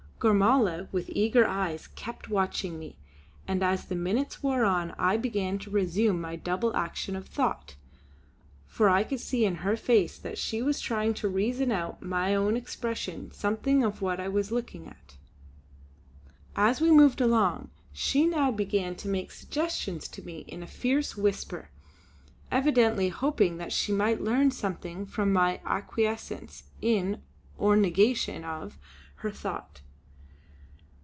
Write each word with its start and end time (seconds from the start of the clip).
Gormala 0.23 0.87
with 0.91 1.09
eager 1.11 1.47
eyes 1.47 1.87
kept 1.87 2.29
watching 2.29 2.77
me; 2.77 2.95
and 3.47 3.63
as 3.63 3.85
the 3.85 3.95
minutes 3.95 4.43
wore 4.43 4.65
on 4.65 4.91
I 4.99 5.17
began 5.17 5.57
to 5.57 5.71
resume 5.71 6.21
my 6.21 6.35
double 6.35 6.75
action 6.77 7.15
of 7.15 7.25
thought, 7.25 7.73
for 8.67 8.87
I 8.87 9.03
could 9.03 9.19
see 9.19 9.45
in 9.45 9.55
her 9.65 9.75
face 9.75 10.19
that 10.19 10.37
she 10.37 10.61
was 10.61 10.79
trying 10.79 11.15
to 11.15 11.27
reason 11.27 11.71
out 11.71 12.01
from 12.01 12.09
my 12.09 12.35
own 12.35 12.55
expression 12.55 13.31
something 13.31 13.83
of 13.83 14.03
what 14.03 14.19
I 14.19 14.27
was 14.27 14.51
looking 14.51 14.85
at. 14.87 15.17
As 16.55 16.79
we 16.79 16.91
moved 16.91 17.19
along 17.19 17.71
she 17.91 18.27
now 18.27 18.51
began 18.51 18.93
to 18.97 19.07
make 19.07 19.31
suggestions 19.31 20.07
to 20.09 20.21
me 20.21 20.45
in 20.47 20.61
a 20.61 20.67
fierce 20.67 21.17
whisper, 21.17 21.71
evidently 22.51 23.09
hoping 23.09 23.57
that 23.57 23.71
she 23.73 23.91
might 23.91 24.21
learn 24.21 24.51
something 24.51 25.07
from 25.07 25.33
my 25.33 25.59
acquiescence 25.65 26.65
in, 26.79 27.23
or 27.57 27.75
negation 27.75 28.45
of, 28.45 28.77
her 29.15 29.31
thought. 29.31 29.81